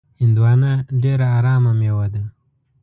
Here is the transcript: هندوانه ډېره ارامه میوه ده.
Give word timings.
هندوانه 0.21 0.71
ډېره 1.03 1.27
ارامه 1.37 1.71
میوه 1.79 2.07
ده. 2.13 2.23